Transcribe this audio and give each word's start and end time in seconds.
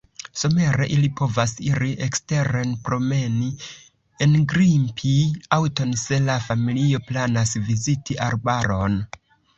Somere 0.43 0.85
ili 0.93 1.07
povas 1.19 1.51
iri 1.65 1.89
eksteren 2.05 2.71
promeni, 2.87 3.49
engrimpi 4.27 5.13
aŭton, 5.59 5.95
se 6.05 6.21
la 6.31 6.39
familio 6.49 7.07
planas 7.11 7.55
viziti 7.69 8.19
arbaron. 8.31 8.99